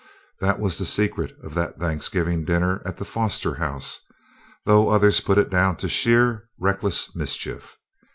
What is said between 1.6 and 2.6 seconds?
Thanksgiving